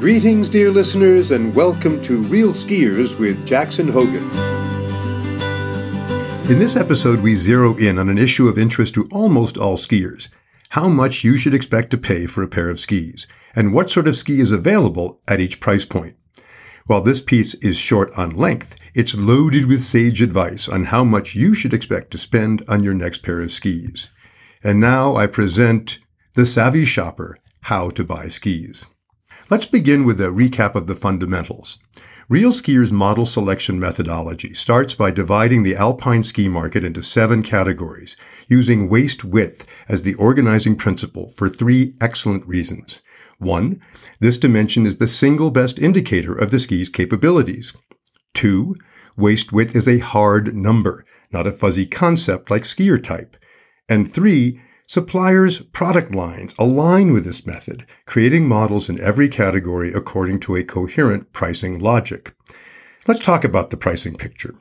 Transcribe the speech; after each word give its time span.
Greetings, 0.00 0.48
dear 0.48 0.70
listeners, 0.70 1.30
and 1.30 1.54
welcome 1.54 2.00
to 2.00 2.22
Real 2.22 2.52
Skiers 2.52 3.18
with 3.18 3.46
Jackson 3.46 3.86
Hogen. 3.86 4.22
In 6.48 6.58
this 6.58 6.74
episode, 6.74 7.20
we 7.20 7.34
zero 7.34 7.76
in 7.76 7.98
on 7.98 8.08
an 8.08 8.16
issue 8.16 8.48
of 8.48 8.56
interest 8.56 8.94
to 8.94 9.06
almost 9.12 9.58
all 9.58 9.76
skiers 9.76 10.30
how 10.70 10.88
much 10.88 11.22
you 11.22 11.36
should 11.36 11.52
expect 11.52 11.90
to 11.90 11.98
pay 11.98 12.24
for 12.24 12.42
a 12.42 12.48
pair 12.48 12.70
of 12.70 12.80
skis, 12.80 13.26
and 13.54 13.74
what 13.74 13.90
sort 13.90 14.08
of 14.08 14.16
ski 14.16 14.40
is 14.40 14.52
available 14.52 15.20
at 15.28 15.38
each 15.38 15.60
price 15.60 15.84
point. 15.84 16.16
While 16.86 17.02
this 17.02 17.20
piece 17.20 17.52
is 17.56 17.76
short 17.76 18.10
on 18.16 18.30
length, 18.30 18.76
it's 18.94 19.14
loaded 19.14 19.66
with 19.66 19.82
sage 19.82 20.22
advice 20.22 20.66
on 20.66 20.84
how 20.84 21.04
much 21.04 21.34
you 21.34 21.52
should 21.52 21.74
expect 21.74 22.10
to 22.12 22.18
spend 22.18 22.64
on 22.68 22.82
your 22.82 22.94
next 22.94 23.22
pair 23.22 23.42
of 23.42 23.52
skis. 23.52 24.08
And 24.64 24.80
now 24.80 25.16
I 25.16 25.26
present 25.26 25.98
The 26.36 26.46
Savvy 26.46 26.86
Shopper 26.86 27.36
How 27.64 27.90
to 27.90 28.02
Buy 28.02 28.28
Skis. 28.28 28.86
Let's 29.50 29.66
begin 29.66 30.04
with 30.04 30.20
a 30.20 30.26
recap 30.28 30.76
of 30.76 30.86
the 30.86 30.94
fundamentals. 30.94 31.80
Real 32.28 32.52
Skier's 32.52 32.92
model 32.92 33.26
selection 33.26 33.80
methodology 33.80 34.54
starts 34.54 34.94
by 34.94 35.10
dividing 35.10 35.64
the 35.64 35.74
alpine 35.74 36.22
ski 36.22 36.48
market 36.48 36.84
into 36.84 37.02
seven 37.02 37.42
categories, 37.42 38.16
using 38.46 38.88
waist 38.88 39.24
width 39.24 39.66
as 39.88 40.04
the 40.04 40.14
organizing 40.14 40.76
principle 40.76 41.30
for 41.30 41.48
three 41.48 41.96
excellent 42.00 42.46
reasons. 42.46 43.00
One, 43.38 43.80
this 44.20 44.38
dimension 44.38 44.86
is 44.86 44.98
the 44.98 45.08
single 45.08 45.50
best 45.50 45.80
indicator 45.80 46.32
of 46.32 46.52
the 46.52 46.60
ski's 46.60 46.88
capabilities. 46.88 47.74
Two, 48.32 48.76
waist 49.16 49.52
width 49.52 49.74
is 49.74 49.88
a 49.88 49.98
hard 49.98 50.54
number, 50.54 51.04
not 51.32 51.48
a 51.48 51.52
fuzzy 51.52 51.86
concept 51.86 52.52
like 52.52 52.62
skier 52.62 53.02
type. 53.02 53.36
And 53.88 54.08
three, 54.08 54.60
Suppliers' 54.90 55.60
product 55.60 56.16
lines 56.16 56.52
align 56.58 57.12
with 57.12 57.24
this 57.24 57.46
method, 57.46 57.86
creating 58.06 58.48
models 58.48 58.88
in 58.88 59.00
every 59.00 59.28
category 59.28 59.92
according 59.92 60.40
to 60.40 60.56
a 60.56 60.64
coherent 60.64 61.32
pricing 61.32 61.78
logic. 61.78 62.34
Let's 63.06 63.20
talk 63.20 63.44
about 63.44 63.70
the 63.70 63.76
pricing 63.76 64.16
picture. 64.16 64.56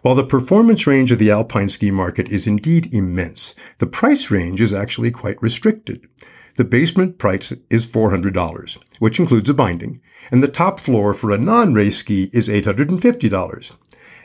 While 0.00 0.14
the 0.14 0.24
performance 0.24 0.86
range 0.86 1.12
of 1.12 1.18
the 1.18 1.30
alpine 1.30 1.68
ski 1.68 1.90
market 1.90 2.32
is 2.32 2.46
indeed 2.46 2.94
immense, 2.94 3.54
the 3.80 3.86
price 3.86 4.30
range 4.30 4.62
is 4.62 4.72
actually 4.72 5.10
quite 5.10 5.42
restricted. 5.42 6.08
The 6.56 6.64
basement 6.64 7.18
price 7.18 7.52
is 7.68 7.86
$400, 7.86 8.78
which 8.98 9.20
includes 9.20 9.50
a 9.50 9.52
binding, 9.52 10.00
and 10.30 10.42
the 10.42 10.48
top 10.48 10.80
floor 10.80 11.12
for 11.12 11.30
a 11.30 11.36
non-race 11.36 11.98
ski 11.98 12.30
is 12.32 12.48
$850. 12.48 13.76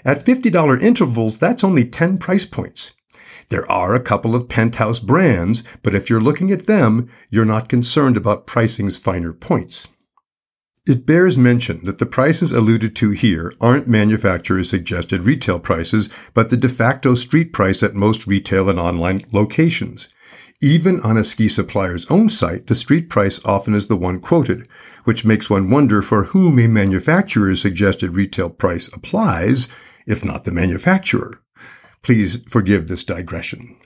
At 0.05 0.23
$50 0.23 0.81
intervals, 0.81 1.39
that's 1.39 1.65
only 1.65 1.83
10 1.83 2.19
price 2.19 2.45
points. 2.45 2.93
There 3.49 3.69
are 3.71 3.95
a 3.95 4.01
couple 4.01 4.35
of 4.35 4.49
penthouse 4.49 4.99
brands, 4.99 5.63
but 5.81 5.95
if 5.95 6.09
you're 6.09 6.19
looking 6.19 6.51
at 6.51 6.65
them, 6.65 7.09
you're 7.29 7.45
not 7.45 7.69
concerned 7.69 8.17
about 8.17 8.45
pricing's 8.45 8.97
finer 8.97 9.31
points. 9.31 9.87
It 10.85 11.05
bears 11.05 11.37
mention 11.37 11.83
that 11.83 11.97
the 11.97 12.05
prices 12.05 12.51
alluded 12.51 12.95
to 12.97 13.11
here 13.11 13.51
aren't 13.59 13.87
manufacturer's 13.87 14.69
suggested 14.69 15.21
retail 15.21 15.59
prices, 15.59 16.13
but 16.33 16.49
the 16.49 16.57
de 16.57 16.69
facto 16.69 17.13
street 17.15 17.51
price 17.51 17.83
at 17.83 17.93
most 17.93 18.25
retail 18.25 18.69
and 18.69 18.79
online 18.79 19.19
locations. 19.33 20.07
Even 20.61 20.99
on 21.01 21.17
a 21.17 21.23
ski 21.23 21.47
supplier's 21.47 22.09
own 22.09 22.29
site, 22.29 22.67
the 22.67 22.75
street 22.75 23.09
price 23.09 23.43
often 23.45 23.75
is 23.75 23.87
the 23.87 23.97
one 23.97 24.19
quoted, 24.19 24.67
which 25.03 25.25
makes 25.25 25.49
one 25.49 25.69
wonder 25.69 26.01
for 26.01 26.25
whom 26.25 26.57
a 26.57 26.67
manufacturer's 26.67 27.61
suggested 27.61 28.11
retail 28.11 28.49
price 28.49 28.87
applies, 28.93 29.69
if 30.05 30.25
not 30.25 30.45
the 30.45 30.51
manufacturer. 30.51 31.41
Please 32.01 32.43
forgive 32.49 32.87
this 32.87 33.03
digression. 33.03 33.77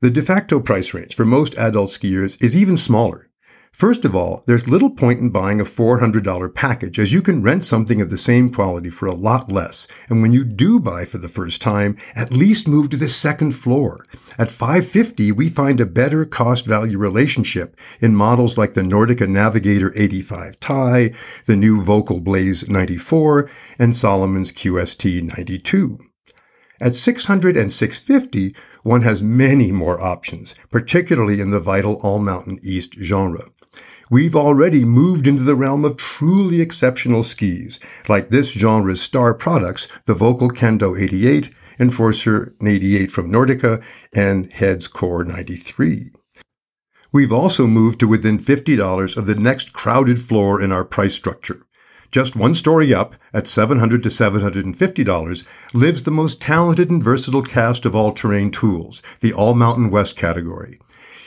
The 0.00 0.10
de 0.10 0.22
facto 0.22 0.60
price 0.60 0.94
range 0.94 1.14
for 1.14 1.24
most 1.24 1.54
adult 1.56 1.90
skiers 1.90 2.42
is 2.42 2.56
even 2.56 2.76
smaller. 2.76 3.30
First 3.72 4.04
of 4.04 4.16
all, 4.16 4.42
there's 4.46 4.68
little 4.68 4.90
point 4.90 5.20
in 5.20 5.30
buying 5.30 5.60
a 5.60 5.64
$400 5.64 6.54
package 6.54 6.98
as 6.98 7.12
you 7.12 7.22
can 7.22 7.42
rent 7.42 7.64
something 7.64 8.00
of 8.00 8.10
the 8.10 8.18
same 8.18 8.50
quality 8.50 8.90
for 8.90 9.06
a 9.06 9.14
lot 9.14 9.50
less. 9.50 9.86
And 10.08 10.20
when 10.22 10.32
you 10.32 10.44
do 10.44 10.80
buy 10.80 11.04
for 11.04 11.18
the 11.18 11.28
first 11.28 11.62
time, 11.62 11.96
at 12.16 12.32
least 12.32 12.66
move 12.66 12.90
to 12.90 12.96
the 12.96 13.08
second 13.08 13.52
floor. 13.52 14.04
At 14.38 14.50
550, 14.50 15.32
we 15.32 15.48
find 15.48 15.80
a 15.80 15.86
better 15.86 16.24
cost 16.24 16.66
value 16.66 16.98
relationship 16.98 17.76
in 18.00 18.14
models 18.16 18.58
like 18.58 18.74
the 18.74 18.82
Nordica 18.82 19.28
Navigator 19.28 19.92
85 19.94 20.58
Ti, 20.60 21.14
the 21.46 21.56
new 21.56 21.80
Volkl 21.80 22.22
Blaze 22.22 22.68
94, 22.68 23.48
and 23.78 23.94
Salomon's 23.94 24.52
QST 24.52 25.38
92. 25.38 26.09
At 26.80 26.94
600 26.94 27.56
and 27.56 27.72
650, 27.72 28.50
one 28.82 29.02
has 29.02 29.22
many 29.22 29.70
more 29.70 30.00
options, 30.00 30.54
particularly 30.70 31.40
in 31.40 31.50
the 31.50 31.60
vital 31.60 32.00
all 32.02 32.18
mountain 32.18 32.58
east 32.62 32.94
genre. 32.94 33.50
We've 34.10 34.34
already 34.34 34.84
moved 34.84 35.28
into 35.28 35.42
the 35.42 35.54
realm 35.54 35.84
of 35.84 35.96
truly 35.96 36.60
exceptional 36.60 37.22
skis, 37.22 37.78
like 38.08 38.30
this 38.30 38.52
genre's 38.52 39.00
star 39.00 39.34
products, 39.34 39.86
the 40.06 40.14
Volkl 40.14 40.50
Kendo 40.50 40.98
88, 41.00 41.50
Enforcer 41.78 42.54
88 42.64 43.10
from 43.10 43.30
Nordica, 43.30 43.82
and 44.14 44.52
Heads 44.52 44.88
Kore 44.88 45.22
93. 45.22 46.10
We've 47.12 47.32
also 47.32 47.66
moved 47.66 48.00
to 48.00 48.08
within 48.08 48.38
$50 48.38 49.16
of 49.16 49.26
the 49.26 49.34
next 49.34 49.72
crowded 49.72 50.20
floor 50.20 50.60
in 50.60 50.72
our 50.72 50.84
price 50.84 51.14
structure. 51.14 51.62
Just 52.10 52.34
one 52.34 52.54
story 52.54 52.92
up, 52.92 53.14
at 53.32 53.46
700 53.46 54.02
to 54.02 54.08
$750, 54.08 55.48
lives 55.74 56.02
the 56.02 56.10
most 56.10 56.42
talented 56.42 56.90
and 56.90 57.02
versatile 57.02 57.42
cast 57.42 57.86
of 57.86 57.94
all-terrain 57.94 58.50
tools, 58.50 59.00
the 59.20 59.32
All 59.32 59.54
Mountain 59.54 59.90
West 59.90 60.16
category. 60.16 60.80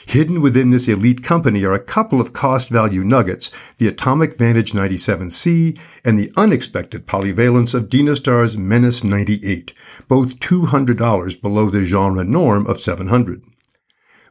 Hidden 0.06 0.42
within 0.42 0.68
this 0.68 0.86
elite 0.86 1.22
company 1.22 1.64
are 1.64 1.72
a 1.72 1.80
couple 1.80 2.20
of 2.20 2.34
cost 2.34 2.68
value 2.68 3.02
nuggets, 3.02 3.50
the 3.78 3.88
Atomic 3.88 4.36
Vantage 4.36 4.72
97C 4.72 5.78
and 6.04 6.18
the 6.18 6.30
unexpected 6.36 7.06
polyvalence 7.06 7.72
of 7.72 7.88
Dynastar's 7.88 8.54
Menace 8.54 9.02
98, 9.02 9.72
both 10.06 10.38
$200 10.40 11.40
below 11.40 11.70
the 11.70 11.84
genre 11.84 12.24
norm 12.24 12.66
of 12.66 12.78
700. 12.78 13.42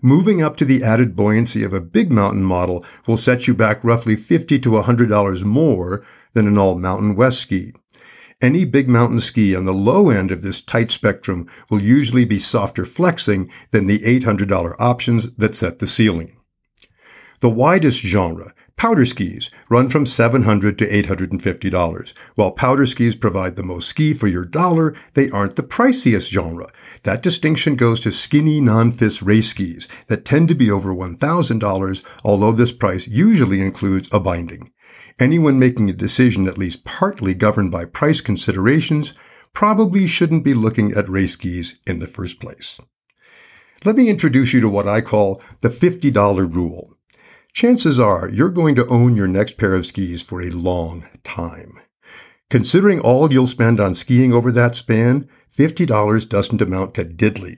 Moving 0.06 0.44
up 0.44 0.58
to 0.58 0.66
the 0.66 0.84
added 0.84 1.16
buoyancy 1.16 1.64
of 1.64 1.74
a 1.74 1.82
big 1.82 2.12
mountain 2.12 2.44
model 2.44 2.86
will 3.08 3.18
set 3.18 3.48
you 3.48 3.56
back 3.56 3.84
roughly 3.84 4.16
50 4.16 4.60
to 4.60 4.70
$100 4.72 5.44
more 5.44 6.06
than 6.34 6.48
an 6.48 6.58
all 6.58 6.78
mountain 6.78 7.16
west 7.16 7.40
ski. 7.40 7.74
Any 8.42 8.66
big 8.66 8.90
mountain 8.90 9.22
ski 9.22 9.56
on 9.56 9.66
the 9.66 9.74
low 9.74 10.10
end 10.10 10.30
of 10.30 10.42
this 10.42 10.60
tight 10.60 10.92
spectrum 10.92 11.48
will 11.70 11.82
usually 11.82 12.26
be 12.26 12.40
softer 12.40 12.86
flexing 12.86 13.50
than 13.72 13.88
the 13.88 14.00
$800 14.00 14.76
options 14.80 15.34
that 15.36 15.56
set 15.56 15.80
the 15.80 15.88
ceiling. 15.88 16.36
The 17.44 17.50
widest 17.50 18.00
genre, 18.00 18.54
powder 18.78 19.04
skis, 19.04 19.52
run 19.70 19.90
from 19.90 20.06
$700 20.06 20.78
to 20.78 20.88
$850. 20.88 22.18
While 22.36 22.52
powder 22.52 22.86
skis 22.86 23.18
provide 23.18 23.58
the 23.58 23.64
most 23.64 23.90
ski 23.90 24.14
for 24.14 24.30
your 24.30 24.46
dollar, 24.46 24.96
they 25.14 25.30
aren't 25.30 25.58
the 25.58 25.64
priciest 25.64 26.32
genre. 26.32 26.70
That 27.04 27.22
distinction 27.22 27.76
goes 27.76 28.00
to 28.00 28.14
skinny 28.14 28.62
non-fist 28.62 29.22
race 29.22 29.50
skis 29.50 29.90
that 30.08 30.24
tend 30.24 30.48
to 30.48 30.56
be 30.56 30.72
over 30.72 30.96
$1,000, 30.96 32.06
although 32.24 32.54
this 32.54 32.72
price 32.72 33.10
usually 33.10 33.60
includes 33.60 34.08
a 34.14 34.22
binding. 34.22 34.72
Anyone 35.20 35.60
making 35.60 35.90
a 35.90 35.94
decision 35.94 36.48
at 36.48 36.58
least 36.58 36.86
partly 36.86 37.34
governed 37.34 37.72
by 37.72 37.84
price 37.84 38.22
considerations 38.22 39.20
probably 39.52 40.08
shouldn't 40.08 40.46
be 40.46 40.54
looking 40.54 40.94
at 40.94 41.10
race 41.10 41.34
skis 41.34 41.78
in 41.86 42.00
the 42.00 42.08
first 42.08 42.40
place. 42.40 42.80
Let 43.84 43.98
me 43.98 44.08
introduce 44.08 44.54
you 44.54 44.62
to 44.62 44.70
what 44.70 44.88
I 44.88 45.02
call 45.02 45.42
the 45.60 45.68
$50 45.68 46.56
rule. 46.56 46.88
Chances 47.54 48.00
are 48.00 48.30
you're 48.30 48.50
going 48.50 48.76
to 48.76 48.88
own 48.88 49.16
your 49.16 49.28
next 49.28 49.58
pair 49.58 49.74
of 49.74 49.86
skis 49.86 50.22
for 50.22 50.42
a 50.42 50.50
long 50.50 51.08
time. 51.24 51.80
Considering 52.50 53.00
all 53.00 53.32
you'll 53.32 53.48
spend 53.48 53.80
on 53.80 53.96
skiing 53.96 54.34
over 54.34 54.52
that 54.52 54.76
span, 54.76 55.30
$50 55.56 56.28
doesn't 56.28 56.62
amount 56.62 56.96
to 56.96 57.06
diddly. 57.06 57.58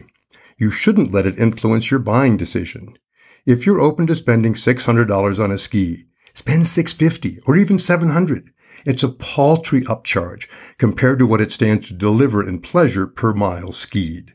You 0.58 0.70
shouldn't 0.70 1.12
let 1.12 1.26
it 1.26 1.40
influence 1.40 1.92
your 1.92 2.00
buying 2.00 2.38
decision. 2.38 2.98
If 3.46 3.66
you're 3.66 3.82
open 3.82 4.08
to 4.08 4.16
spending 4.16 4.54
$600 4.54 5.44
on 5.44 5.52
a 5.52 5.58
ski, 5.58 6.06
Spend 6.36 6.68
650 6.68 7.40
or 7.48 7.56
even 7.56 7.80
700. 7.80 8.52
It's 8.86 9.04
a 9.04 9.10
paltry 9.10 9.82
upcharge 9.84 10.50
compared 10.78 11.18
to 11.20 11.26
what 11.26 11.40
it 11.40 11.52
stands 11.52 11.88
to 11.88 11.94
deliver 11.94 12.48
in 12.48 12.60
pleasure 12.60 13.08
per 13.08 13.34
mile 13.34 13.72
skied. 13.72 14.34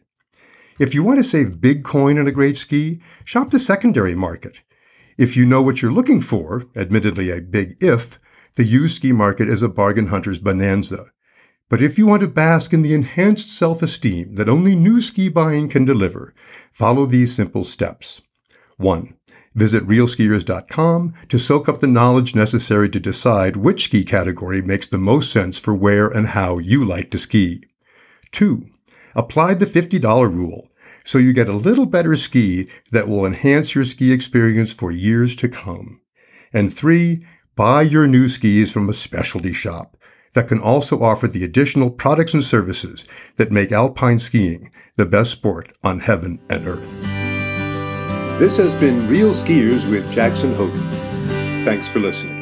If 0.79 0.95
you 0.95 1.05
want 1.05 1.19
to 1.19 1.25
save 1.25 1.61
big 1.61 1.85
coin 1.85 2.19
on 2.19 2.27
a 2.27 2.33
great 2.33 2.57
ski, 2.57 3.03
shop 3.23 3.51
the 3.51 3.59
secondary 3.59 4.15
market. 4.15 4.63
If 5.21 5.37
you 5.37 5.45
know 5.45 5.61
what 5.61 5.83
you're 5.83 5.93
looking 5.93 6.23
for, 6.23 6.65
admittedly 6.75 7.29
a 7.29 7.43
big 7.43 7.77
if, 7.83 8.19
the 8.55 8.65
used 8.65 8.97
ski 8.97 9.13
market 9.13 9.51
is 9.51 9.61
a 9.61 9.69
bargain 9.69 10.07
hunter's 10.07 10.39
bonanza. 10.39 11.11
But 11.69 11.83
if 11.83 11.99
you 11.99 12.07
want 12.07 12.21
to 12.21 12.27
bask 12.27 12.73
in 12.73 12.81
the 12.81 12.95
enhanced 12.95 13.55
self-esteem 13.55 14.37
that 14.37 14.49
only 14.49 14.75
new 14.75 15.03
ski 15.03 15.29
buying 15.29 15.69
can 15.69 15.85
deliver, 15.85 16.33
follow 16.73 17.05
these 17.05 17.35
simple 17.35 17.65
steps. 17.65 18.23
1. 18.79 19.15
Visit 19.55 19.87
realskiers.com 19.87 21.13
to 21.29 21.39
soak 21.39 21.69
up 21.69 21.81
the 21.81 21.87
knowledge 21.87 22.35
necessary 22.35 22.89
to 22.89 22.99
decide 22.99 23.57
which 23.57 23.85
ski 23.85 24.05
category 24.05 24.63
makes 24.63 24.87
the 24.87 24.97
most 24.97 25.31
sense 25.31 25.59
for 25.59 25.75
where 25.75 26.09
and 26.09 26.29
how 26.29 26.57
you 26.57 26.83
like 26.83 27.11
to 27.11 27.19
ski. 27.19 27.63
2. 28.33 28.65
Apply 29.15 29.53
the 29.53 29.67
$50 29.67 30.35
rule 30.35 30.70
so 31.05 31.19
you 31.19 31.33
get 31.33 31.49
a 31.49 31.53
little 31.53 31.87
better 31.87 32.17
ski 32.17 32.69
that 32.93 33.09
will 33.09 33.27
enhance 33.27 33.75
your 33.75 33.85
ski 33.85 34.13
experience 34.13 34.73
for 34.73 34.91
years 34.91 35.35
to 35.37 35.49
come. 35.49 36.01
And 36.53 36.73
3. 36.73 37.25
buy 37.57 37.83
your 37.83 38.07
new 38.07 38.29
skis 38.29 38.73
from 38.73 38.89
a 38.89 38.93
specialty 38.93 39.53
shop 39.53 39.97
that 40.35 40.49
can 40.49 40.61
also 40.61 41.03
offer 41.03 41.27
the 41.27 41.45
additional 41.45 41.91
products 41.91 42.35
and 42.35 42.43
services 42.43 43.05
that 43.37 43.51
make 43.51 43.73
alpine 43.73 44.19
skiing 44.19 44.71
the 44.97 45.07
best 45.07 45.33
sport 45.33 45.73
on 45.83 46.01
heaven 46.01 46.41
and 46.49 46.67
earth. 46.67 46.91
This 48.39 48.57
has 48.57 48.75
been 48.77 49.07
Real 49.09 49.31
Skiers 49.31 49.89
with 49.91 50.11
Jackson 50.11 50.55
Hogen. 50.55 51.65
Thanks 51.65 51.89
for 51.89 52.01
listening. 52.01 52.40